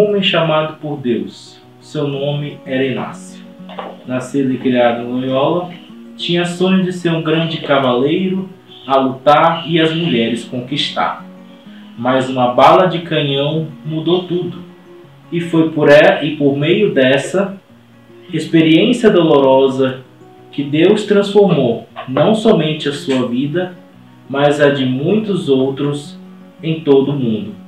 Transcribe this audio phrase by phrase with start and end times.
[0.00, 1.60] um homem chamado por Deus.
[1.78, 3.44] Seu nome era Inácio.
[4.06, 5.70] Nascido e criado em Loyola,
[6.16, 8.48] tinha sonho de ser um grande cavaleiro,
[8.86, 11.24] a lutar e as mulheres conquistar.
[11.98, 14.62] Mas uma bala de canhão mudou tudo.
[15.30, 17.56] E foi por é, e por meio dessa
[18.32, 20.00] experiência dolorosa
[20.50, 23.74] que Deus transformou não somente a sua vida,
[24.28, 26.18] mas a de muitos outros
[26.62, 27.59] em todo o mundo.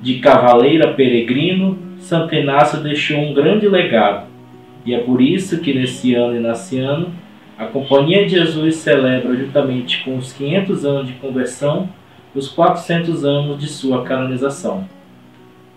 [0.00, 4.28] De cavaleiro peregrino, Santo Inácio deixou um grande legado.
[4.86, 7.12] E é por isso que nesse ano inaciano,
[7.58, 11.90] a Companhia de Jesus celebra, juntamente com os 500 anos de conversão,
[12.34, 14.88] os 400 anos de sua canonização.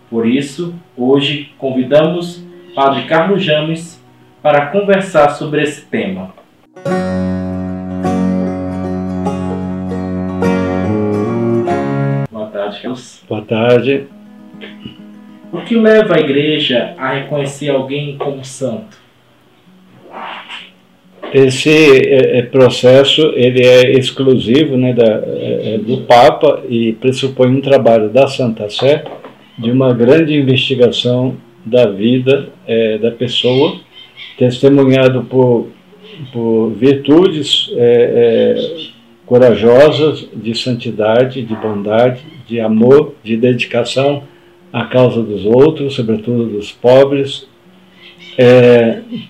[0.08, 2.42] Por isso, hoje convidamos
[2.74, 4.02] Padre Carlos James
[4.42, 6.32] para conversar sobre esse tema.
[12.30, 13.24] Boa tarde, Carlos.
[13.28, 14.06] Boa tarde.
[15.52, 18.98] O que leva a igreja a reconhecer alguém como santo?
[21.32, 27.48] Esse é, é, processo ele é exclusivo né, da, é, é, do Papa e pressupõe
[27.48, 29.04] um trabalho da Santa Sé
[29.58, 33.76] de uma grande investigação da vida é, da pessoa,
[34.38, 35.68] testemunhado por,
[36.32, 38.56] por virtudes é,
[39.26, 44.22] corajosas de santidade, de bondade, de amor, de dedicação
[44.74, 47.46] à causa dos outros, sobretudo dos pobres.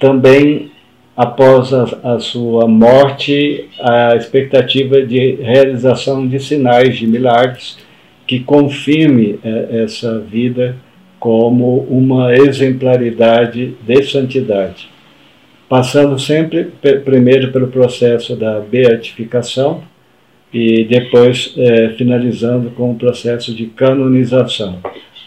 [0.00, 0.70] também
[1.14, 7.76] após a, a, sua morte, a expectativa de realização de sinais, de milagres,
[8.26, 10.76] que confirme é, essa vida
[11.20, 14.88] como uma exemplaridade de santidade.
[15.68, 16.72] Passando sempre
[17.04, 19.82] primeiro pelo processo da beatificação
[20.52, 24.80] e depois é, finalizando com o processo de canonização.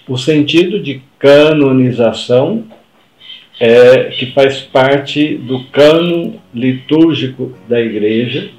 [0.07, 2.63] O sentido de canonização
[3.59, 8.49] é, que faz parte do cano litúrgico da Igreja,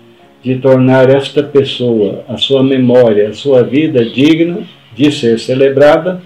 [0.42, 4.62] de tornar esta pessoa, a sua memória, a sua vida digna
[4.94, 6.22] de ser celebrada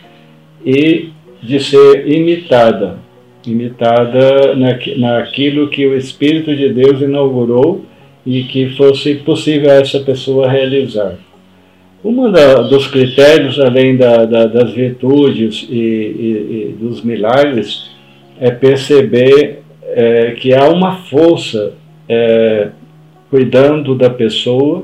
[0.65, 1.11] e
[1.43, 2.99] de ser imitada
[3.47, 4.55] imitada
[4.97, 7.85] naquilo que o Espírito de Deus inaugurou
[8.25, 11.17] e que fosse possível a essa pessoa realizar.
[12.05, 12.31] Um
[12.69, 17.91] dos critérios, além da, da, das virtudes e, e, e dos milagres,
[18.41, 21.75] é perceber é, que há uma força
[22.09, 22.71] é,
[23.31, 24.83] cuidando da pessoa,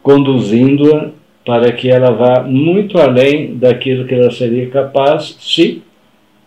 [0.00, 1.10] conduzindo-a
[1.44, 5.82] para que ela vá muito além daquilo que ela seria capaz se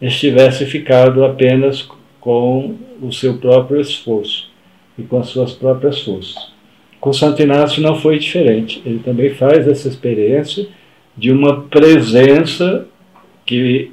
[0.01, 1.87] estivesse ficado apenas
[2.19, 4.49] com o seu próprio esforço
[4.97, 6.56] e com as suas próprias forças.
[6.99, 8.81] Com Santo Inácio não foi diferente.
[8.85, 10.67] Ele também faz essa experiência
[11.15, 12.85] de uma presença
[13.45, 13.91] que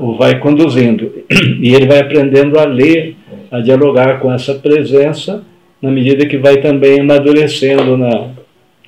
[0.00, 1.12] o vai conduzindo.
[1.60, 3.16] E ele vai aprendendo a ler,
[3.50, 5.44] a dialogar com essa presença,
[5.80, 8.30] na medida que vai também amadurecendo na,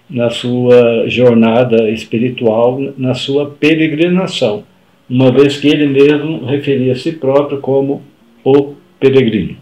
[0.09, 4.65] na sua jornada espiritual, na sua peregrinação,
[5.09, 8.03] uma vez que ele mesmo referia a si próprio como
[8.45, 9.57] o peregrino.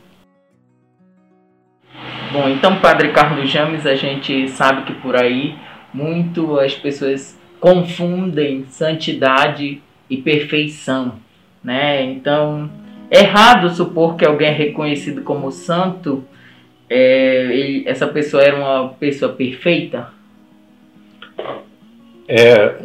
[2.33, 5.55] Bom, então, Padre Carlos James, a gente sabe que por aí
[5.93, 11.17] muito as pessoas confundem santidade e perfeição,
[11.63, 12.03] né?
[12.03, 12.71] Então,
[13.11, 16.25] é errado supor que alguém é reconhecido como santo,
[16.89, 20.09] é, ele, essa pessoa era uma pessoa perfeita?
[22.27, 22.77] É,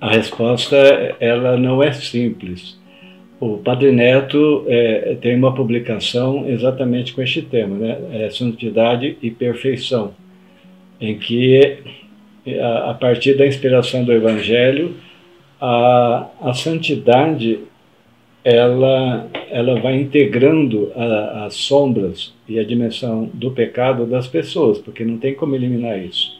[0.00, 0.76] a resposta
[1.20, 2.77] ela não é simples.
[3.40, 7.98] O Padre Neto é, tem uma publicação exatamente com este tema, né?
[8.12, 10.12] É, santidade e perfeição,
[11.00, 11.78] em que
[12.60, 14.96] a, a partir da inspiração do Evangelho
[15.60, 17.60] a, a santidade
[18.44, 25.04] ela, ela vai integrando a, as sombras e a dimensão do pecado das pessoas, porque
[25.04, 26.38] não tem como eliminar isso.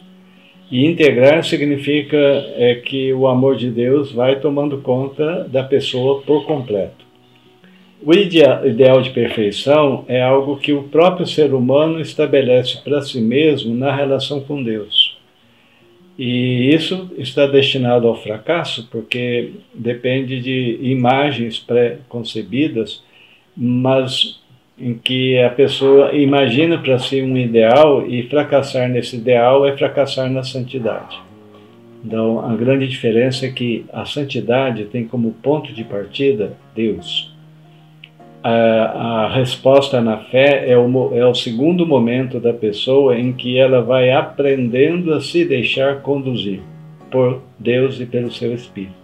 [0.71, 6.45] E integrar significa é, que o amor de Deus vai tomando conta da pessoa por
[6.47, 7.07] completo.
[8.01, 13.75] O ideal de perfeição é algo que o próprio ser humano estabelece para si mesmo
[13.75, 15.19] na relação com Deus.
[16.19, 23.03] E isso está destinado ao fracasso porque depende de imagens pré-concebidas,
[23.57, 24.41] mas
[24.81, 30.31] em que a pessoa imagina para si um ideal e fracassar nesse ideal é fracassar
[30.31, 31.19] na santidade.
[32.05, 37.35] Então, a grande diferença é que a santidade tem como ponto de partida Deus.
[38.43, 38.53] A,
[39.25, 43.83] a resposta na fé é o, é o segundo momento da pessoa em que ela
[43.83, 46.61] vai aprendendo a se deixar conduzir
[47.11, 48.98] por Deus e pelo seu Espírito.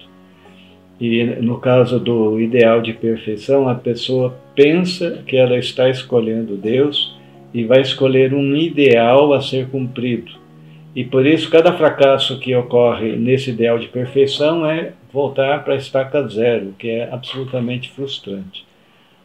[1.00, 7.14] E no caso do ideal de perfeição, a pessoa pensa que ela está escolhendo Deus
[7.52, 10.32] e vai escolher um ideal a ser cumprido.
[10.94, 15.76] E por isso, cada fracasso que ocorre nesse ideal de perfeição é voltar para a
[15.76, 18.64] estaca zero, que é absolutamente frustrante.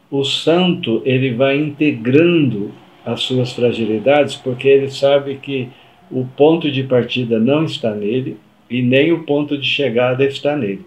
[0.10, 2.72] O santo, ele vai integrando
[3.06, 5.70] as suas fragilidades, porque ele sabe que
[6.12, 8.38] o ponto de partida não está nele
[8.70, 10.86] e nem o ponto de chegada está nele.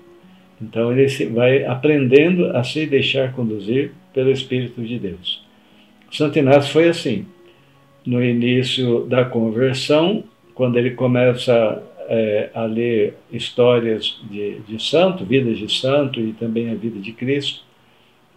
[0.62, 5.42] Então ele vai aprendendo a se deixar conduzir pelo Espírito de Deus.
[6.10, 7.26] Santo Inácio foi assim.
[8.06, 10.24] No início da conversão,
[10.54, 16.70] quando ele começa é, a ler histórias de, de santo, vidas de santo e também
[16.70, 17.62] a vida de Cristo,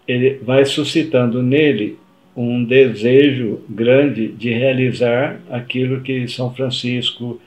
[0.08, 1.98] ele vai suscitando nele
[2.36, 7.40] um desejo grande de realizar aquilo que São Francisco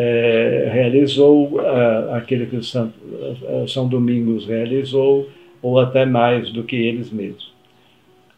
[0.00, 1.60] é, realizou,
[2.12, 2.92] aquilo que São,
[3.66, 5.28] São Domingos realizou,
[5.60, 7.52] ou até mais do que eles mesmos.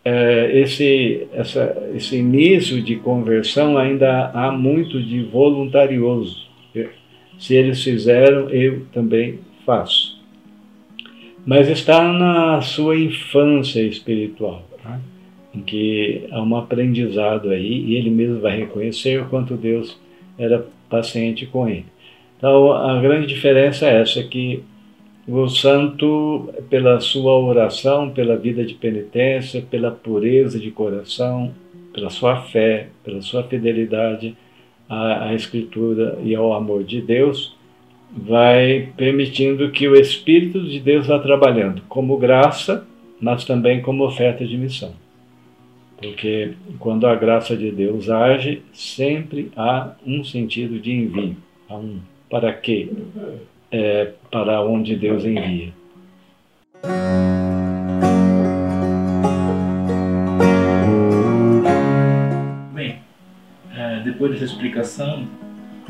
[0.03, 6.49] É, esse, essa, esse início de conversão ainda há muito de voluntarioso.
[7.39, 10.19] Se eles fizeram, eu também faço.
[11.45, 14.99] Mas está na sua infância espiritual, né?
[15.55, 19.99] em que há um aprendizado aí, e ele mesmo vai reconhecer o quanto Deus
[20.41, 21.87] era paciente com ele.
[22.37, 24.63] Então, a grande diferença é essa, que
[25.29, 31.53] o santo, pela sua oração, pela vida de penitência, pela pureza de coração,
[31.93, 34.35] pela sua fé, pela sua fidelidade
[34.89, 37.55] à, à Escritura e ao amor de Deus,
[38.13, 42.87] vai permitindo que o Espírito de Deus vá trabalhando como graça,
[43.21, 44.93] mas também como oferta de missão.
[46.01, 51.37] Porque quando a graça de Deus age, sempre há um sentido de envio.
[51.69, 52.89] Há um para quê?
[53.71, 55.73] É, para onde Deus envia.
[62.73, 62.99] Bem,
[63.77, 65.29] é, depois dessa explicação,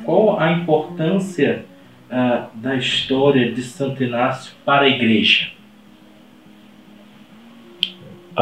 [0.04, 1.64] qual a importância
[2.11, 5.59] é, da história de Santo Inácio para a igreja?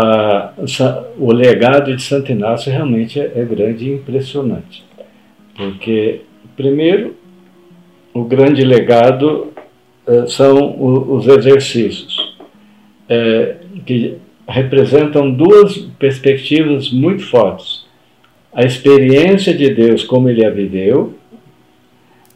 [0.00, 0.52] A,
[1.18, 4.84] o legado de Santo Inácio realmente é, é grande e impressionante.
[5.56, 6.20] Porque,
[6.56, 7.16] primeiro,
[8.14, 9.52] o grande legado
[10.06, 12.36] é, são os exercícios,
[13.08, 17.84] é, que representam duas perspectivas muito fortes.
[18.52, 21.14] A experiência de Deus como ele a viveu,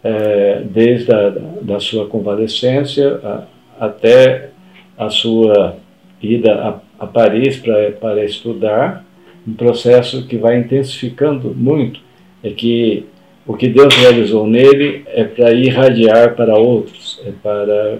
[0.03, 1.31] é, desde a
[1.63, 3.45] da sua convalescência a,
[3.79, 4.51] até
[4.99, 5.77] a sua
[6.21, 7.61] ida a Paris
[7.99, 9.05] para estudar,
[9.47, 11.99] um processo que vai intensificando muito,
[12.45, 13.05] é que
[13.45, 17.99] o que Deus realizou nele é para irradiar para outros, é para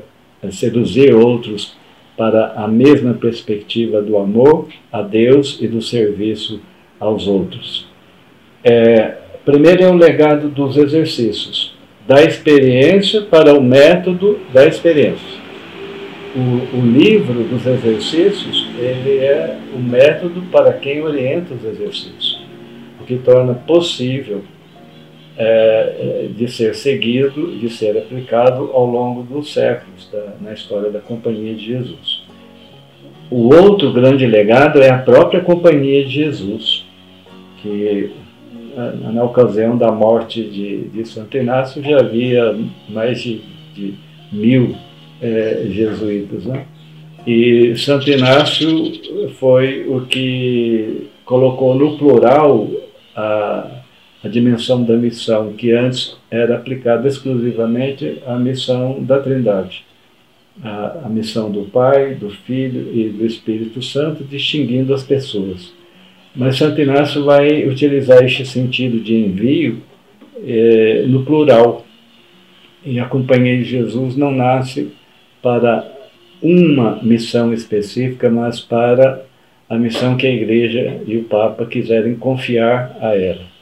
[0.53, 1.77] seduzir outros
[2.17, 6.61] para a mesma perspectiva do amor a Deus e do serviço
[7.01, 7.89] aos outros.
[8.63, 11.75] É, primeiro é o legado dos exercícios,
[12.07, 15.42] da experiência para o método da experiência
[16.35, 22.43] o, o, livro dos exercícios ele é o método para quem orienta os exercícios,
[23.01, 24.43] o que torna possível
[25.37, 30.91] é, é, de ser seguido, de ser aplicado ao longo dos séculos da, na história
[30.91, 32.23] da Companhia de Jesus.
[33.31, 36.85] O outro grande legado é a própria Companhia de Jesus,
[37.63, 38.11] que
[39.13, 42.57] na ocasião da morte de, de Santo Inácio já havia
[42.89, 43.41] mais de,
[43.75, 43.95] de
[44.31, 44.77] mil
[45.23, 46.45] é, jesuítas.
[46.45, 46.67] Né?
[47.27, 48.69] E Santo Inácio
[49.39, 52.69] foi o que colocou no plural
[53.15, 53.83] a,
[54.25, 59.85] a dimensão da missão, que antes era aplicada exclusivamente à missão da Trindade.
[60.63, 65.73] A, a, missão do Pai, do Filho e do Espírito Santo, distinguindo as pessoas.
[66.35, 69.79] Mas Santo Inácio vai utilizar este sentido de envio
[70.45, 71.87] é, no plural.
[72.85, 74.91] E a Companhia de Jesus não nasce
[75.43, 75.91] para
[76.41, 79.25] uma missão específica, mas para
[79.69, 83.53] a missão que a Igreja e o Papa quiserem confiar a ela.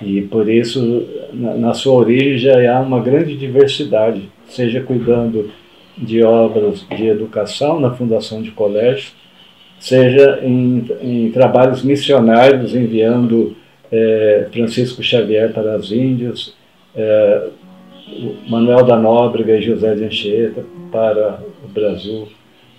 [0.00, 5.50] E por isso, na, sua origem, já há uma grande diversidade, seja cuidando
[5.96, 9.12] de obras de educação na fundação de colégios,
[9.80, 13.56] seja em, em trabalhos missionários, enviando
[13.90, 16.54] é, Francisco Xavier para as Índias,
[16.94, 17.48] é,
[18.48, 22.28] Manuel da Nóbrega e José de Anchieta para o Brasil,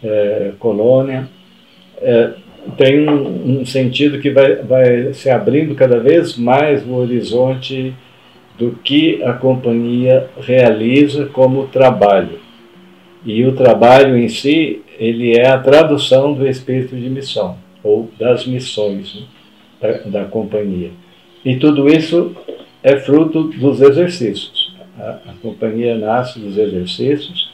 [0.03, 1.29] é, colônia.
[2.01, 2.31] É,
[2.77, 7.93] tem um, sentido que vai, vai se abrindo cada vez mais o horizonte
[8.57, 12.39] do que a companhia realiza como trabalho.
[13.25, 18.45] E o trabalho em si, ele é a tradução do espírito de missão, ou das
[18.45, 19.25] missões
[19.81, 20.91] né, da, da companhia.
[21.43, 22.35] E tudo isso
[22.83, 24.58] é fruto dos exercícios.
[24.99, 27.51] A, a companhia nasce dos exercícios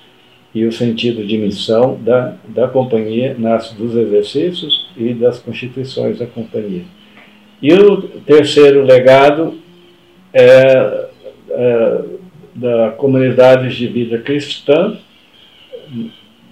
[0.53, 6.25] e o sentido de missão da, da companhia nasce dos exercícios e das constituições da
[6.25, 6.83] companhia.
[7.61, 9.55] E o terceiro legado
[10.33, 11.07] é,
[11.49, 12.01] é
[12.55, 14.97] da comunidades de vida cristã,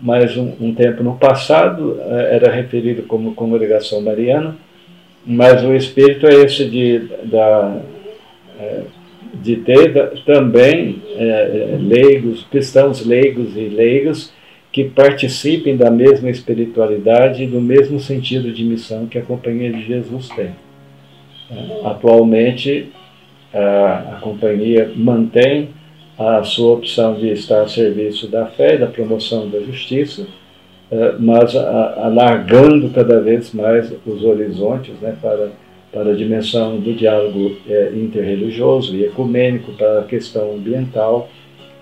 [0.02, 4.58] mas um, um, tempo no passado é, era referido como congregação mariana,
[5.26, 7.78] mas o espírito é esse de, da,
[8.60, 8.82] é,
[9.34, 14.32] de ter também é, leigos, cristãos leigos e leigas
[14.72, 19.86] que participem da mesma espiritualidade e do mesmo sentido de missão que a Companhia de
[19.86, 20.52] Jesus tem.
[21.84, 22.92] Atualmente,
[23.54, 25.70] a, a Companhia mantém
[26.18, 30.26] a sua opção de estar a serviço da fé da promoção da justiça,
[30.92, 35.50] é, mas alargando cada vez mais os horizontes né, para
[35.94, 41.30] para a dimensão do diálogo é, interreligioso e ecumênico, para a questão ambiental,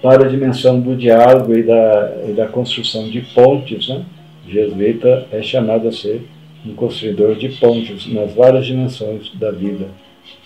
[0.01, 3.88] para a dimensão do diálogo e da, e da construção de pontes.
[3.88, 4.03] Né?
[4.48, 6.22] Jesuíta é chamado a ser
[6.65, 9.88] um construidor de pontes nas várias dimensões da vida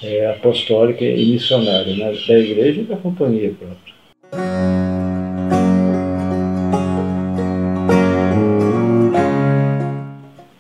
[0.03, 2.13] é, apostólica e missionária, né?
[2.27, 3.95] da igreja e da companhia própria.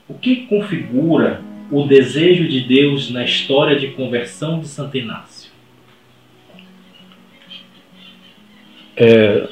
[0.09, 1.41] O que configura
[1.75, 5.51] o desejo de Deus na história de conversão de Santo Inácio?
[8.95, 9.45] É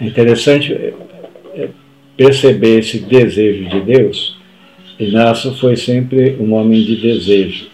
[0.00, 1.68] interessante é,
[2.16, 4.36] perceber esse desejo de Deus.
[4.98, 7.68] Inácio foi sempre um homem de desejo,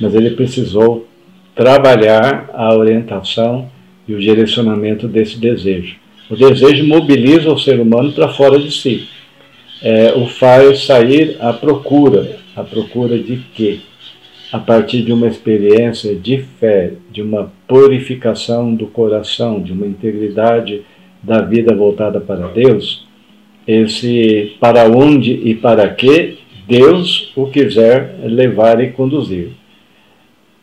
[0.00, 1.06] mas ele precisou
[1.54, 3.70] trabalhar a orientação
[4.08, 5.96] e o direcionamento desse desejo.
[6.30, 9.06] O desejo mobiliza o ser humano para fora de si,
[9.82, 13.80] é, o faz sair à procura à procura de quê?
[14.52, 20.82] A partir de uma experiência de fé, de uma purificação do coração, de uma integridade
[21.22, 23.06] da vida voltada para Deus,
[23.66, 29.50] esse para onde e para que Deus o quiser levar e conduzir.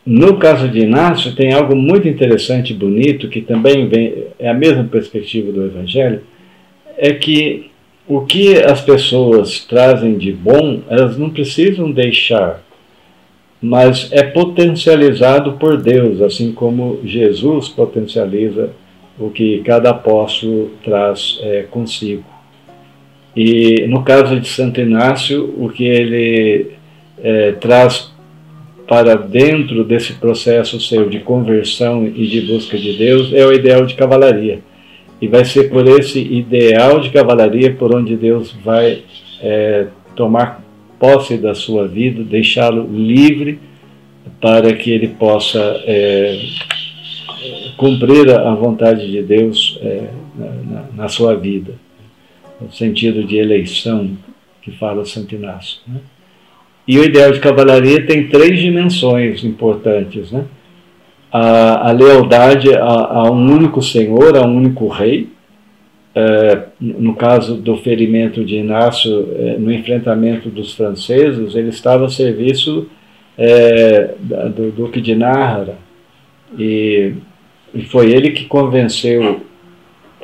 [0.06, 4.54] No caso de Inácio, tem algo muito interessante e bonito, que também vem, é a
[4.54, 6.22] mesma perspectiva do Evangelho,
[6.98, 7.70] é que
[8.08, 12.64] o que as pessoas trazem de bom, elas não precisam deixar,
[13.62, 18.72] mas é potencializado por Deus, assim como Jesus potencializa
[19.20, 22.24] o que cada apóstolo traz é, consigo.
[23.36, 26.72] E no caso de Santo Inácio, o que ele
[27.22, 28.12] é, traz
[28.88, 33.86] para dentro desse processo seu de conversão e de busca de Deus é o ideal
[33.86, 34.62] de cavalaria.
[35.22, 39.04] E vai ser por esse ideal de cavalaria por onde Deus vai
[39.42, 40.64] é, tomar
[41.00, 43.60] posse da sua vida, deixá-lo livre
[44.42, 46.40] para que ele possa é,
[47.78, 51.74] cumprir a vontade de Deus é, na, na, sua vida,
[52.60, 54.18] no sentido de eleição
[54.62, 55.80] que fala Santo Inácio.
[55.88, 56.00] Né?
[56.88, 60.32] E o ideal de cavalaria tem três dimensões importantes.
[60.32, 60.46] Né?
[61.32, 65.30] A, a lealdade a, a, um único senhor, a um único rei.
[66.16, 72.10] É, no caso do ferimento de Inácio, é, no enfrentamento dos franceses, ele estava a
[72.10, 72.88] serviço
[73.38, 75.76] é, do Duque de Nájera
[76.58, 77.14] e,
[77.72, 79.42] e foi ele que convenceu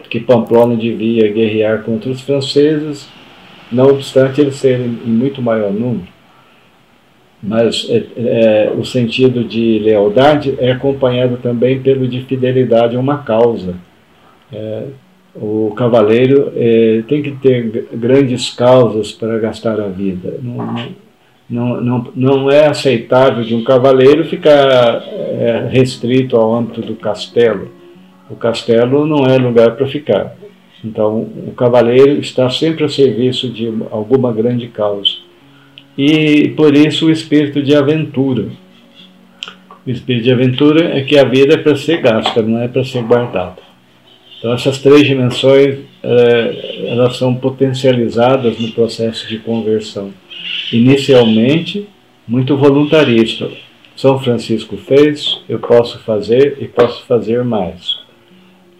[0.09, 3.07] que Pamplona devia guerrear contra os franceses,
[3.71, 6.12] não obstante eles serem em muito maior número
[7.43, 13.17] mas é, é, o sentido de lealdade é acompanhado também pelo de fidelidade a uma
[13.17, 13.75] causa.
[14.49, 14.83] É,
[15.35, 20.39] o cavaleiro é, tem que ter grandes causas para gastar a vida.
[20.41, 20.87] Não,
[21.49, 27.69] não, não, não é aceitável de um cavaleiro ficar é, restrito ao âmbito do castelo.
[28.29, 30.33] O castelo não é lugar para ficar.
[30.83, 35.22] Então, o cavaleiro está sempre a serviço de alguma grande causa
[35.97, 38.47] e por isso o espírito de aventura.
[39.85, 42.83] O espírito de aventura é que a vida é para ser gasta, não é para
[42.83, 43.57] ser guardada.
[44.39, 50.11] Então essas três dimensões é, elas são potencializadas no processo de conversão.
[50.71, 51.87] Inicialmente,
[52.27, 53.49] muito voluntarista.
[53.95, 57.99] São Francisco fez, eu posso fazer e posso fazer mais.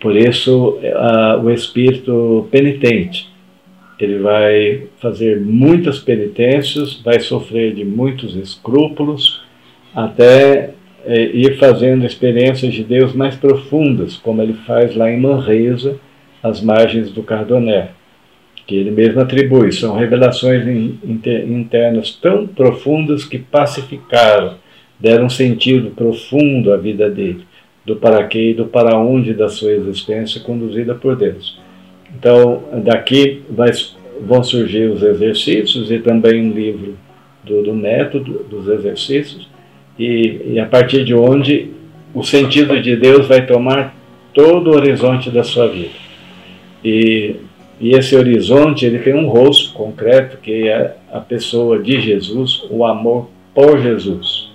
[0.02, 3.30] Por isso, a, o espírito penitente,
[4.04, 9.44] ele vai fazer muitas penitências, vai sofrer de muitos escrúpulos,
[9.96, 10.72] até
[11.06, 16.00] é, ir fazendo experiências de Deus mais profundas, como ele faz lá em Manresa,
[16.42, 17.90] às margens do Cardoné,
[18.66, 19.72] que ele mesmo atribui.
[19.72, 20.66] São revelações
[21.44, 24.56] internas tão profundas que pacificaram,
[25.00, 27.46] deram sentido profundo à vida dele,
[27.86, 31.63] do para quê e do para onde da sua existência conduzida por Deus.
[32.18, 33.72] Então, daqui vai,
[34.22, 36.96] vão surgir os exercícios e também um livro
[37.44, 39.50] do, do método dos exercícios,
[39.98, 41.70] e, e a partir de onde
[42.14, 43.96] o sentido de Deus vai tomar
[44.34, 45.94] todo o horizonte da sua vida.
[46.84, 47.36] E,
[47.80, 52.86] e esse horizonte ele tem um rosto concreto que é a pessoa de Jesus, o
[52.86, 54.52] amor por Jesus.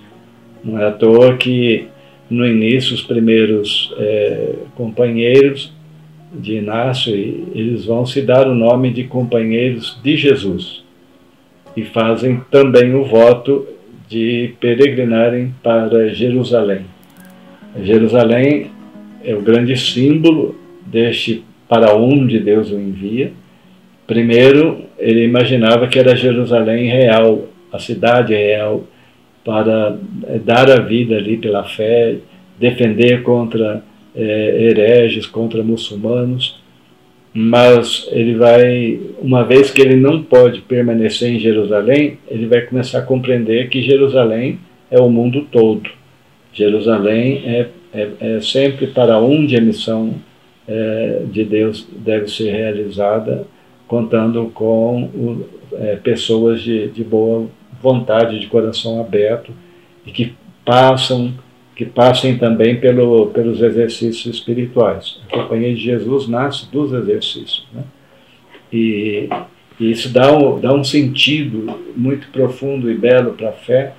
[0.63, 1.87] Não é à toa que
[2.29, 5.73] no início os primeiros é, companheiros
[6.31, 10.83] de Inácio eles vão se dar o nome de companheiros de Jesus
[11.75, 13.67] e fazem também o voto
[14.07, 16.81] de peregrinarem para Jerusalém.
[17.81, 18.71] Jerusalém
[19.23, 23.31] é o grande símbolo deste para onde Deus o envia.
[24.07, 28.83] Primeiro, ele imaginava que era Jerusalém real, a cidade real,
[29.45, 29.97] para
[30.43, 32.17] dar a vida ali pela fé,
[32.59, 33.83] defender contra
[34.15, 36.59] é, hereges, contra muçulmanos
[37.33, 42.99] mas ele vai, uma vez que ele não pode permanecer em Jerusalém, ele vai começar
[42.99, 45.89] a compreender que Jerusalém é o mundo todo.
[46.51, 50.15] Jerusalém é, é, é sempre para onde a missão
[50.67, 53.45] é, de Deus deve ser realizada,
[53.87, 57.47] contando com o, é, pessoas de, de boa
[57.81, 59.51] vontade, de coração aberto
[60.05, 60.33] e que
[60.65, 61.33] passam
[61.79, 65.17] que passem também pelo, pelos exercícios espirituais.
[65.31, 67.65] A Companhia de Jesus nasce dos exercícios.
[67.71, 67.83] Né?
[68.69, 69.29] E,
[69.79, 73.93] e, isso dá um, dá um sentido muito profundo e belo para a fé,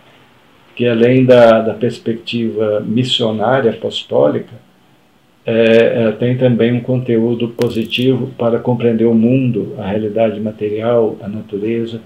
[0.76, 4.52] que além da, da perspectiva missionária apostólica,
[5.46, 5.54] é,
[6.04, 12.02] é, tem também um conteúdo positivo para compreender o mundo, a realidade material, a natureza,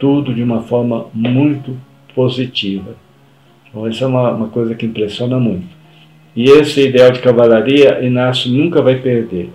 [0.00, 1.78] tudo de uma forma muito
[2.12, 2.96] positiva.
[3.72, 5.66] Então, isso é uma, uma coisa que impressiona muito.
[6.36, 9.50] E esse ideal de cavalaria, Inácio nunca vai perder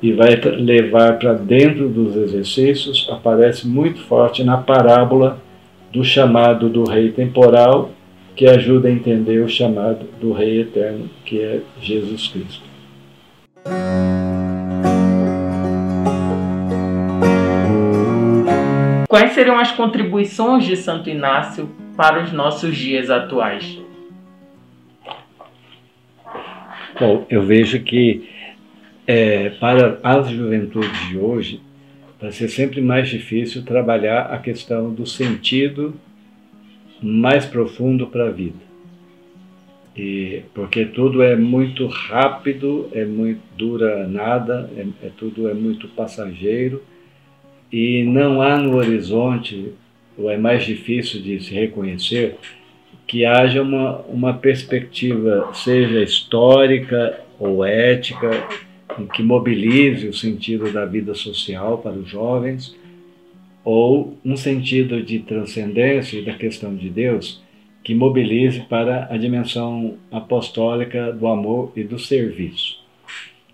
[0.00, 5.38] e vai levar para dentro dos exercícios, aparece muito forte na parábola
[5.92, 7.90] do chamado do rei temporal,
[8.36, 12.62] que ajuda a entender o chamado do rei eterno, que é Jesus Cristo.
[19.08, 23.80] Quais seriam as contribuições de Santo Inácio para os nossos dias atuais?
[26.98, 28.28] Bom, eu vejo que
[29.06, 31.60] é, para as juventudes de hoje
[32.20, 35.94] vai ser sempre mais difícil trabalhar a questão do sentido
[37.02, 38.66] mais profundo para a vida.
[39.96, 45.88] E, porque tudo é muito rápido, é muito dura nada, é, é, tudo é muito
[45.88, 46.82] passageiro
[47.72, 49.72] e não há no horizonte
[50.16, 52.36] ou é mais difícil de se reconhecer,
[53.06, 58.30] que haja uma, uma perspectiva, seja histórica ou ética,
[59.14, 62.74] que mobilize o sentido da vida social para os jovens,
[63.64, 67.42] ou um sentido de transcendência e da questão de Deus
[67.86, 72.80] que mobilize para a dimensão apostólica do amor e do serviço.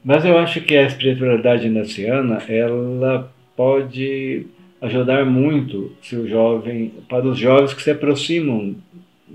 [0.02, 4.46] Mas eu acho que a espiritualidade naciana, ela pode
[4.82, 8.74] ajudar muito se o jovem, para os jovens que se aproximam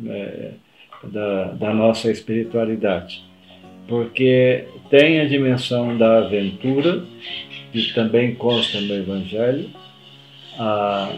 [0.05, 0.51] é,
[1.03, 3.23] da, da nossa espiritualidade.
[3.87, 7.05] Porque tem a dimensão da aventura,
[7.71, 9.69] que também consta no Evangelho.
[10.59, 11.13] A,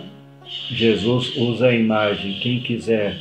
[0.70, 3.18] Jesus usa a imagem: quem quiser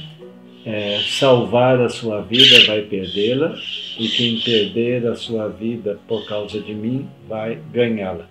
[0.66, 3.55] é, salvar a sua vida vai perdê-la,
[3.99, 8.29] e quem perder a sua vida por causa de mim vai ganhá-la.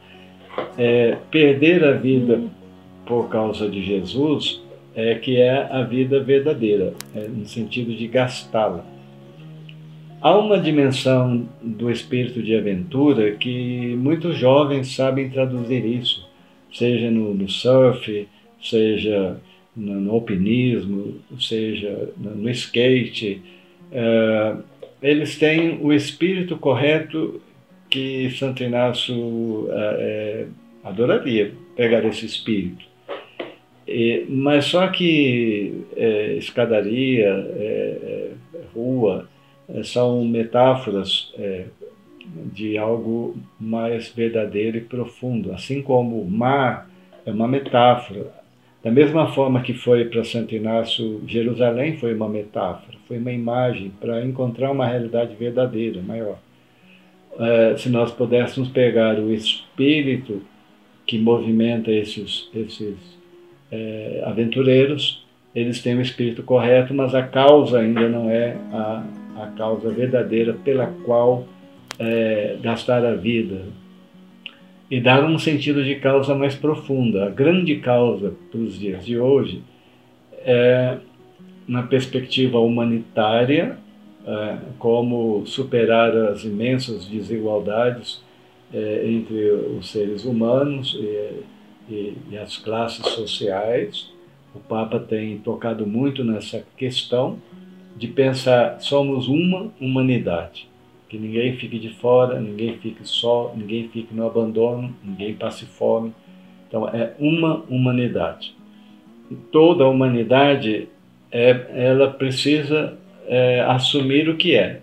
[0.77, 2.41] É, perder a vida
[3.07, 4.61] por causa de Jesus
[4.95, 8.83] é que é a vida verdadeira, é, no sentido de gastá-la.
[10.19, 16.27] Há uma dimensão do espírito de aventura que muitos jovens sabem traduzir isso,
[16.73, 18.27] seja no, no surf,
[18.59, 19.37] seja
[19.75, 23.43] no, no, alpinismo, seja no, no skate.
[23.91, 24.55] É,
[25.03, 27.39] eles têm o espírito correto
[27.87, 30.47] que Santo Inácio é,
[30.83, 32.85] adoraria pegar esse espírito.
[33.87, 38.31] E, mas só que é, escadaria, é,
[38.73, 39.27] rua,
[39.83, 41.33] são metáforas
[42.53, 45.51] de algo mais verdadeiro e profundo.
[45.51, 46.89] Assim como o mar
[47.25, 48.31] é uma metáfora.
[48.83, 53.91] Da mesma forma que foi para Santo Inácio, Jerusalém foi uma metáfora, foi uma imagem
[53.99, 56.39] para encontrar uma realidade verdadeira, maior.
[57.39, 60.41] É, se nós pudéssemos pegar o espírito
[61.05, 63.16] que movimenta esses, esses
[63.71, 69.03] é, aventureiros, eles têm o espírito correto, mas a causa ainda não é a,
[69.37, 71.47] a causa verdadeira pela qual
[71.99, 73.61] é, gastar a vida
[74.89, 77.25] e dar um sentido de causa mais profunda.
[77.25, 79.61] A grande causa para os dias de hoje
[80.45, 80.97] é,
[81.67, 83.77] na perspectiva humanitária,
[84.25, 88.21] é, como superar as imensas desigualdades
[88.73, 91.56] é, entre os seres humanos e,
[91.89, 94.11] e, e as classes sociais.
[94.55, 97.39] O Papa tem tocado muito nessa questão
[97.95, 100.67] de pensar somos uma humanidade
[101.09, 106.13] que ninguém fique de fora, ninguém fique só, ninguém fique no abandono, ninguém passe fome.
[106.67, 108.53] Então é uma humanidade.
[109.31, 110.87] E toda a humanidade
[111.31, 114.81] é, ela precisa é, assumir o que é.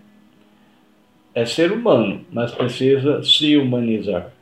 [1.34, 4.32] É ser humano, mas precisa se humanizar.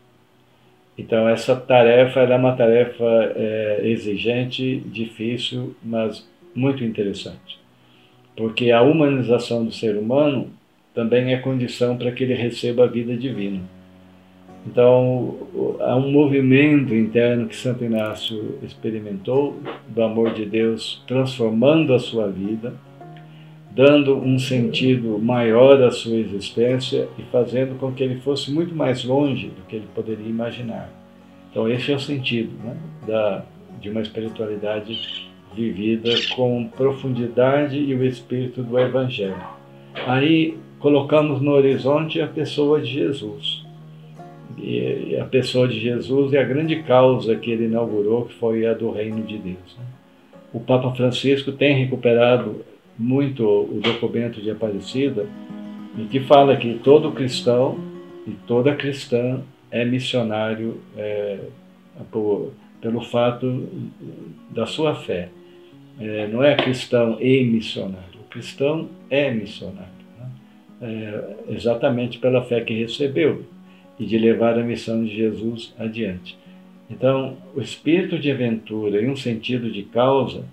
[1.03, 7.59] Então essa tarefa é uma tarefa é, exigente, difícil, mas muito interessante.
[8.37, 10.51] Porque a humanização do ser humano
[10.95, 13.61] também é condição para que ele receba a vida divina.
[14.65, 15.39] Então,
[15.81, 22.29] há um movimento interno que Santo Inácio experimentou do amor de Deus transformando a sua
[22.29, 22.73] vida,
[23.75, 29.03] dando um sentido maior à sua existência e fazendo com que ele fosse muito mais
[29.05, 30.91] longe do que ele poderia imaginar.
[31.51, 33.45] Então, esse é o sentido né, da,
[33.81, 39.43] de uma espiritualidade vivida com profundidade e o espírito do Evangelho.
[40.07, 43.63] Aí colocamos no horizonte a pessoa de Jesus.
[44.59, 48.75] E a pessoa de Jesus é a grande causa que ele inaugurou, que foi a
[48.75, 49.77] do reino de Deus.
[49.79, 49.85] Né?
[50.53, 52.65] O Papa Francisco tem recuperado
[53.03, 55.27] muito o documento de Aparecida,
[55.99, 57.79] em que fala que todo cristão
[58.27, 61.39] e toda cristã é missionário é,
[62.11, 63.69] por, pelo fato
[64.51, 65.29] da sua fé.
[66.01, 69.93] É, não é cristão e missionário, o cristão é missionário
[70.83, 73.45] é, exatamente pela fé que recebeu
[73.99, 76.37] e de levar a missão de Jesus adiante.
[76.91, 80.45] Então, o espírito de aventura e um sentido de causa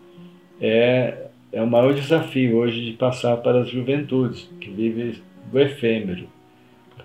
[0.62, 5.16] é, é o maior desafio hoje de passar para as juventudes, que vivem
[5.52, 6.28] do efêmero,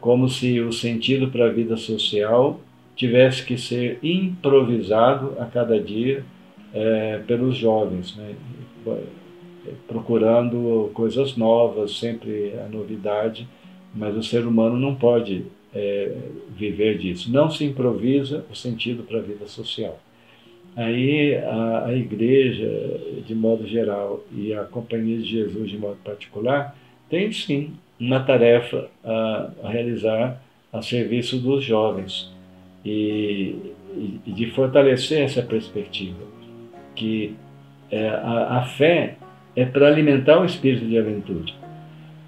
[0.01, 2.61] como se o sentido para a vida social
[2.95, 6.25] tivesse que ser improvisado a cada dia
[6.73, 8.15] é, pelos jovens.
[8.17, 8.35] Né?
[9.89, 13.49] procurando coisas novas, sempre a novidade,
[13.95, 16.15] mas o ser humano não pode é,
[16.51, 17.33] viver disso.
[17.33, 19.99] Não se improvisa o sentido para a vida social.
[20.77, 22.69] Aí a, a, igreja,
[23.25, 26.77] de modo geral, e a Companhia de Jesus, de modo particular,
[27.09, 32.33] tem sim uma tarefa a, a realizar a serviço dos jovens
[32.85, 33.55] e,
[34.27, 36.19] e, de fortalecer essa perspectiva,
[36.97, 37.37] que
[37.91, 39.17] é, a, a fé
[39.55, 41.53] é para alimentar o espírito de aventura.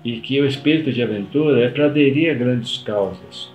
[0.04, 3.50] E que o espírito de aventura é para aderir a grandes causas.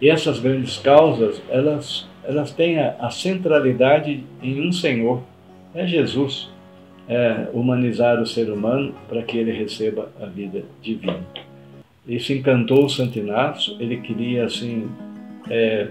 [0.00, 5.22] E essas grandes causas, elas, elas têm a, a centralidade em um Senhor,
[5.74, 6.50] é Jesus.
[7.08, 11.20] É humanizar o ser humano para que ele receba a vida divina.
[12.06, 14.88] Isso encantou o Santo Inácio, ele queria assim
[15.50, 15.88] é,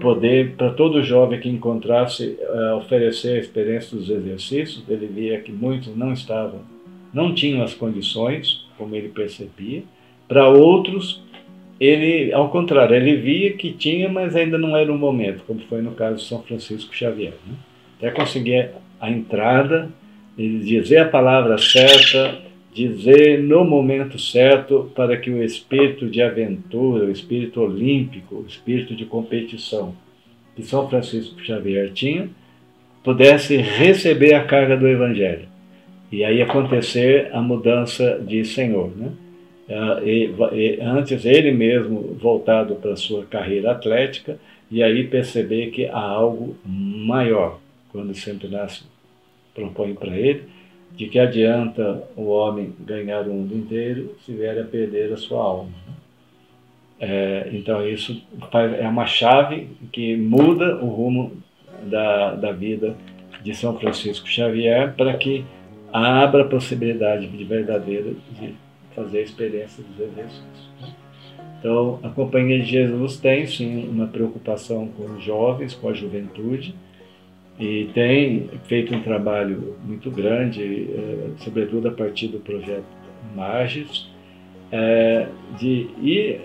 [0.00, 4.84] poder, para todo jovem que encontrasse, uh, oferecer a experiência dos exercícios.
[4.88, 6.60] Ele via que muitos não estavam,
[7.12, 9.82] não tinham as condições, como ele percebia.
[10.28, 11.22] Para outros,
[11.80, 15.80] ele, ao contrário, ele via que tinha, mas ainda não era o momento, como foi
[15.80, 17.32] no caso de São Francisco Xavier.
[17.46, 17.54] Né?
[17.96, 19.88] Até conseguir a entrada,
[20.36, 22.38] dizer a palavra certa,
[22.72, 28.94] dizer no momento certo para que o espírito de aventura, o espírito olímpico, o espírito
[28.94, 29.94] de competição
[30.54, 32.28] que São Francisco Xavier tinha,
[33.02, 35.48] pudesse receber a carga do Evangelho.
[36.12, 38.92] E aí acontecer a mudança de Senhor.
[38.94, 39.10] Né?
[40.04, 44.38] E, antes ele mesmo voltado para sua carreira atlética,
[44.70, 47.60] e aí perceber que há algo maior,
[47.92, 48.84] quando sempre nasce
[49.54, 50.44] propõe para ele,
[50.96, 55.40] de que adianta o homem ganhar o mundo inteiro se vier a perder a sua
[55.42, 55.70] alma.
[56.98, 58.22] É, então isso
[58.78, 61.32] é uma chave que muda o rumo
[61.84, 62.94] da, da vida
[63.42, 65.44] de São Francisco Xavier para que
[65.92, 68.54] abra a possibilidade de verdadeira de
[68.94, 70.70] fazer a experiência dos exercícios.
[71.58, 76.74] Então, a Companhia de Jesus tem sim uma preocupação com os jovens, com a juventude,
[77.58, 82.84] e tem feito um trabalho muito grande, eh, sobretudo a partir do projeto
[83.36, 84.08] Magis,
[84.72, 85.26] eh,
[85.58, 86.40] de ir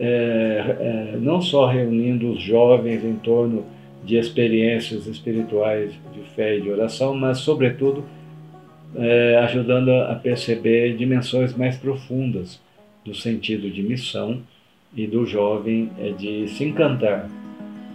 [0.00, 3.64] eh, não só reunindo os jovens em torno
[4.04, 8.04] de experiências espirituais de fé e de oração, mas, sobretudo,
[9.42, 12.60] ajudando a perceber dimensões mais profundas
[13.04, 14.42] do sentido de missão
[14.94, 17.28] e do jovem é de se encantar.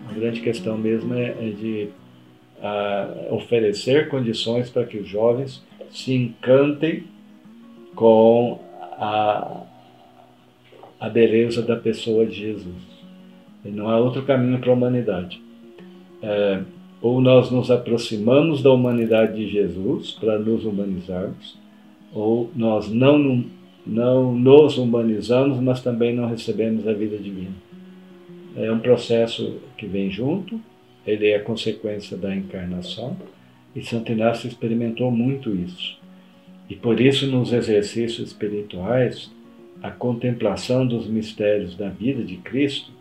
[0.09, 1.89] A grande questão mesmo é, é de
[2.61, 7.03] a, oferecer condições para que os jovens se encantem
[7.95, 8.59] com
[8.99, 9.63] a,
[10.99, 12.97] a beleza da pessoa de Jesus.
[13.63, 15.41] E não há outro caminho para a humanidade.
[16.21, 16.61] É,
[17.01, 21.57] ou nós nos aproximamos da humanidade de Jesus para nos humanizarmos,
[22.13, 23.43] ou nós não,
[23.85, 27.55] não nos humanizamos, mas também não recebemos a vida divina.
[28.55, 30.59] É um processo que vem junto,
[31.05, 33.15] ele é consequência da encarnação,
[33.75, 35.97] e Santo Inácio experimentou muito isso.
[36.69, 39.31] E por isso, nos exercícios espirituais,
[39.81, 42.91] a contemplação dos mistérios da vida de Cristo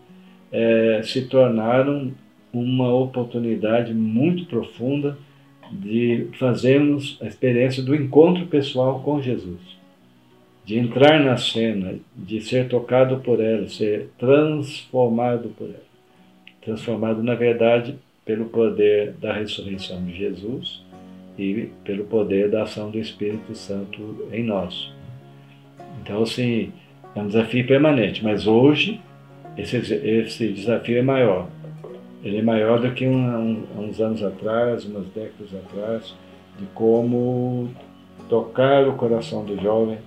[0.52, 2.12] é, se tornaram
[2.60, 5.16] uma oportunidade muito profunda
[5.70, 9.60] de fazermos a experiência do encontro pessoal com Jesus,
[10.64, 15.86] de entrar na cena, de ser tocado por ela, ser transformado por ela
[16.66, 20.82] transformado, na verdade, pelo poder da ressurreição de Jesus
[21.38, 24.92] e pelo poder da ação do Espírito Santo em nós.
[26.02, 26.72] Então, assim,
[27.14, 29.00] é um desafio permanente, mas hoje
[29.56, 31.48] esse, esse desafio é maior.
[32.26, 36.12] Ele é maior do que um, uns anos atrás, umas décadas atrás,
[36.58, 37.70] de como
[38.28, 39.98] tocar o coração do jovem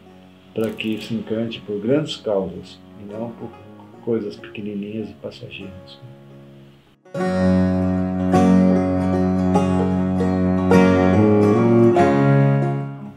[0.53, 3.49] para que se encante por grandes causas e não por
[4.03, 5.97] coisas pequenininhas e passageiras.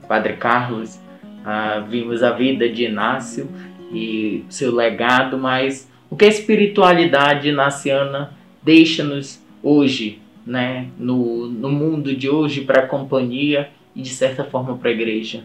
[0.06, 1.00] Padre Carlos,
[1.44, 3.48] ah, vimos a vida de Inácio
[3.92, 12.14] e seu legado, mas o que a espiritualidade inaciana deixa-nos hoje, né, no, no mundo
[12.14, 15.44] de hoje, para a companhia e de certa forma para a igreja?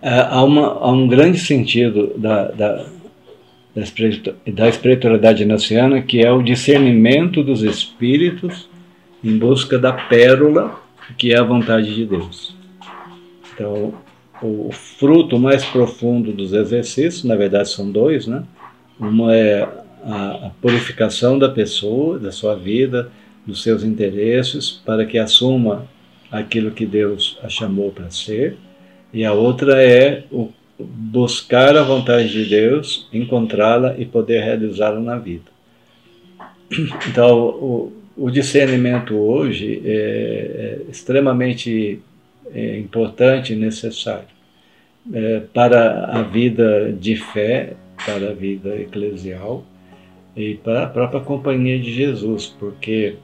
[0.00, 2.86] É, há, uma, há um grande sentido da, da
[4.46, 8.68] da espiritualidade naciana, que é o discernimento dos espíritos
[9.22, 10.80] em busca da pérola,
[11.16, 12.56] que é a vontade de Deus.
[13.54, 13.94] Então,
[14.42, 18.44] o fruto mais profundo dos exercícios, na verdade são dois, né?
[18.98, 19.68] Uma é
[20.04, 23.10] a purificação da pessoa, da sua vida,
[23.46, 25.86] dos seus interesses, para que assuma
[26.30, 28.56] aquilo que Deus a chamou para ser,
[29.12, 35.18] e a outra é o buscar a vontade de Deus, encontrá-la e poder realizá-la na
[35.18, 35.50] vida.
[37.08, 39.90] Então, o, o discernimento hoje é,
[40.86, 42.00] é extremamente
[42.54, 44.28] é, importante e necessário
[45.12, 47.72] é, para a vida de fé,
[48.04, 49.64] para a vida eclesial
[50.38, 53.16] e para a própria companhia de Jesus, porque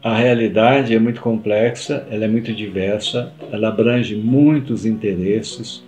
[0.00, 5.82] a realidade é muito complexa, ela é muito diversa, ela abrange muitos interesses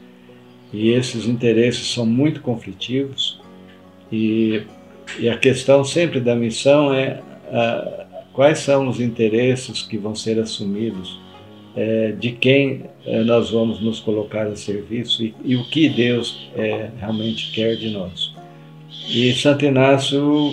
[0.73, 3.41] e esses interesses são muito conflitivos
[4.11, 4.63] e,
[5.21, 10.41] e a questão sempre da missão é a, quais são os interesses que vão ser
[10.41, 11.21] assumidos,
[11.77, 16.51] é, de quem é, nós vamos nos colocar a serviço e, e o que Deus
[16.57, 18.34] é, realmente quer de nós.
[19.09, 20.53] E Santo Inácio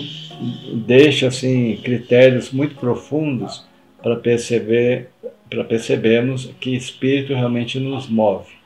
[0.86, 3.64] deixa assim critérios muito profundos
[4.02, 5.08] para perceber
[5.48, 8.62] para percebermos que espírito realmente nos move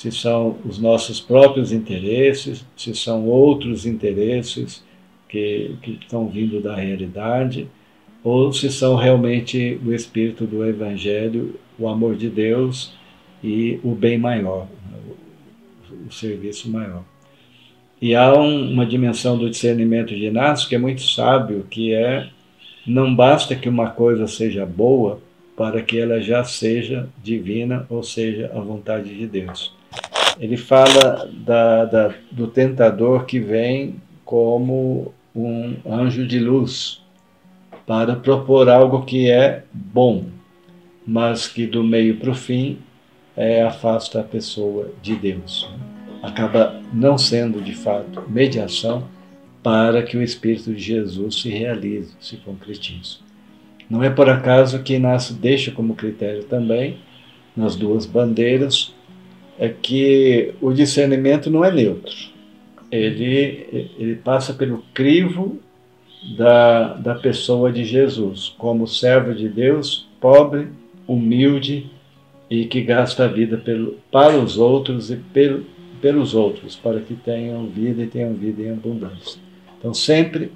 [0.00, 4.82] se são os nossos próprios interesses, se são outros interesses
[5.28, 7.68] que, que estão vindo da realidade,
[8.24, 12.94] ou se são realmente o espírito do Evangelho, o amor de Deus
[13.44, 14.68] e o bem maior,
[15.90, 17.04] o, o serviço maior.
[18.00, 22.28] E há um, uma dimensão do discernimento de Inácio que é muito sábio, que é
[22.86, 25.20] não basta que uma coisa seja boa
[25.56, 29.78] para que ela já seja divina, ou seja, a vontade de Deus
[30.40, 37.02] ele fala da, da, do tentador que vem como um anjo de luz
[37.86, 40.24] para propor algo que é bom,
[41.06, 42.78] mas que do meio para o fim
[43.36, 45.68] é, afasta a pessoa de Deus.
[46.22, 49.08] Acaba não sendo de fato mediação
[49.62, 53.18] para que o Espírito de Jesus se realize, se concretize.
[53.88, 56.98] Não é por acaso que Inácio deixa como critério também,
[57.56, 58.94] nas duas bandeiras,
[59.58, 62.14] é que o discernimento não é neutro.
[62.90, 65.58] Ele, ele passa pelo crivo
[66.36, 70.68] da, da pessoa de Jesus, como servo de Deus, pobre,
[71.06, 71.90] humilde
[72.48, 75.64] e que gasta a vida pelo, para os outros e pelo,
[76.00, 79.40] pelos outros, para que tenham vida e tenham vida em abundância.
[79.78, 80.52] Então, sempre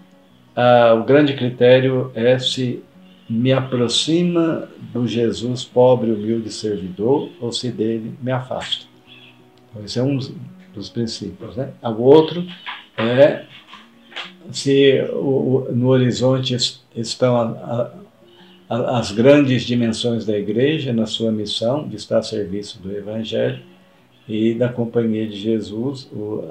[0.54, 2.83] ah, o grande critério é se
[3.28, 8.87] me aproxima do Jesus pobre, humilde servidor ou se dele me afasta.
[9.70, 10.18] Então, esse é um
[10.74, 11.57] dos princípios.
[11.57, 11.72] Né?
[11.83, 12.46] O outro
[12.96, 13.44] é
[14.52, 16.54] se o, no horizonte
[16.94, 17.90] estão a,
[18.68, 23.62] a, as grandes dimensões da igreja na sua missão de estar a serviço do Evangelho
[24.29, 26.43] e da companhia de Jesus, o,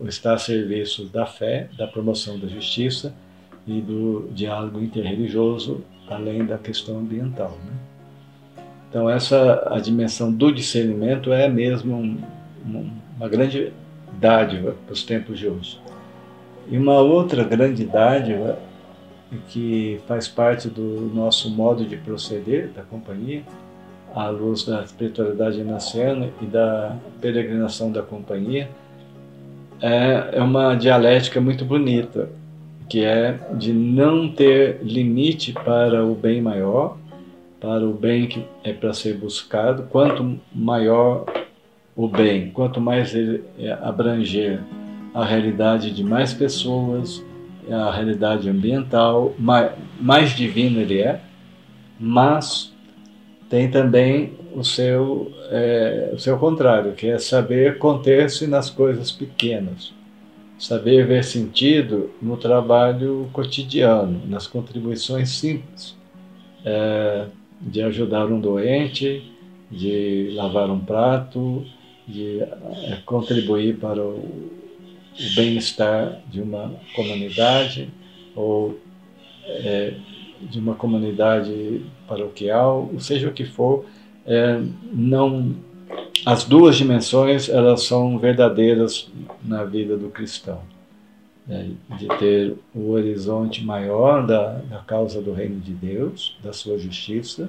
[0.00, 3.14] o estar a serviço da fé, da promoção da justiça
[3.66, 7.56] e do diálogo interreligioso, além da questão ambiental.
[7.64, 7.72] Né?
[8.88, 12.18] Então essa a dimensão do discernimento é mesmo um,
[13.16, 13.72] uma grande
[14.18, 15.80] dádiva para os tempos de hoje.
[16.70, 18.58] E uma outra grande dádiva
[19.48, 23.42] que faz parte do nosso modo de proceder da companhia,
[24.18, 28.68] à luz da espiritualidade inaciana e da peregrinação da companhia,
[29.80, 32.28] é, é uma dialética muito bonita,
[32.88, 36.96] que é de não ter limite para o bem maior,
[37.60, 39.84] para o bem que é para ser buscado.
[39.84, 41.24] Quanto maior
[41.94, 43.44] o bem, quanto mais ele
[43.80, 44.60] abranger
[45.14, 47.24] a realidade de mais pessoas,
[47.70, 51.20] a realidade ambiental, mais, mais divino ele é,
[52.00, 52.72] mas
[53.48, 59.92] tem também o seu, é, o seu contrário, que é saber conter-se nas coisas pequenas,
[60.58, 65.96] saber ver sentido no trabalho cotidiano, nas contribuições simples,
[66.64, 67.26] é,
[67.60, 69.32] de ajudar um doente,
[69.70, 71.64] de lavar um prato,
[72.06, 74.58] de é, contribuir para o
[75.18, 77.88] o bem-estar de uma comunidade
[78.36, 78.78] ou
[79.44, 79.94] é,
[80.40, 83.84] de uma comunidade paroquial, seja o que for,
[84.26, 84.60] é,
[84.92, 85.54] não
[86.26, 89.10] as duas dimensões elas são verdadeiras
[89.42, 90.60] na vida do cristão
[91.46, 91.70] né?
[91.96, 97.48] de ter o horizonte maior da, da causa do reino de Deus da sua justiça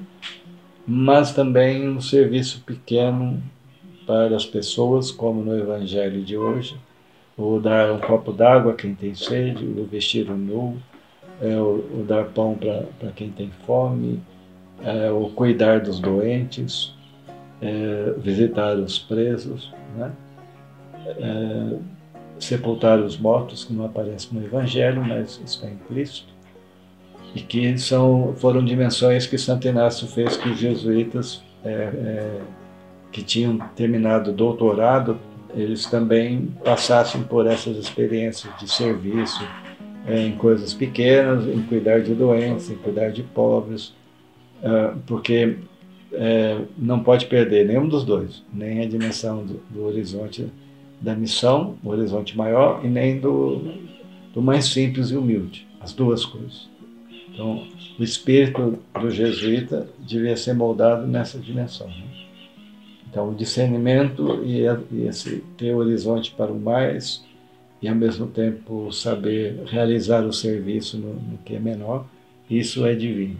[0.88, 3.43] mas também um serviço pequeno
[4.08, 6.78] para as pessoas como no Evangelho de hoje
[7.38, 10.78] o dar um copo d'água a quem tem sede, o vestir o nu,
[11.41, 12.58] é, o, o, dar pão
[12.99, 14.21] para quem tem fome,
[14.84, 16.93] é, o cuidar dos doentes,
[17.62, 20.12] é, visitar os presos, né?
[21.06, 21.78] É,
[22.39, 26.32] sepultar os mortos, que não aparece no Evangelho, mas está implícito,
[27.36, 32.41] e que são, foram dimensões que Santo Inácio fez que os jesuítas é, é,
[33.11, 35.20] que tinham terminado o doutorado
[35.53, 39.43] eles também passassem por essas experiências de serviço
[40.10, 43.93] em coisas pequenas, em cuidar de doentes, em cuidar de pobres,
[44.62, 45.57] é, porque
[46.14, 50.51] é, não pode perder nenhum dos dois, nem a dimensão do, do, horizonte
[50.99, 53.62] da missão, o horizonte maior, e nem do,
[54.34, 56.68] do mais simples e humilde, as duas coisas.
[57.32, 61.88] Então, o espírito do jesuíta devia ser moldado nessa dimensão.
[61.88, 62.03] Né?
[63.10, 64.66] Então, o discernimento e,
[65.07, 67.24] esse ter horizonte para o mais
[67.82, 72.05] e, ao mesmo tempo, saber realizar o serviço no, no que é menor,
[72.49, 73.38] isso é divino.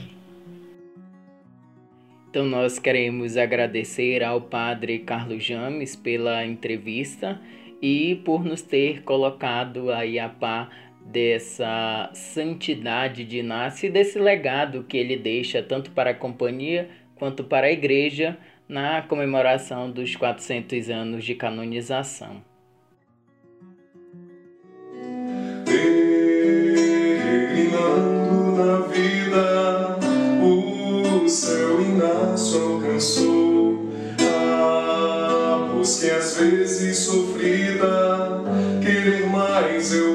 [2.29, 7.41] Então, nós queremos agradecer ao Padre Carlos James pela entrevista
[7.81, 10.69] e por nos ter colocado aí a par
[11.03, 17.43] dessa santidade de Inácio e desse legado que ele deixa tanto para a companhia quanto
[17.43, 18.37] para a igreja
[18.67, 22.48] na comemoração dos 400 anos de canonização.
[31.99, 33.89] Inácio alcançou.
[34.21, 35.69] A
[35.99, 38.41] que às vezes sofrida,
[38.81, 40.09] querer mais é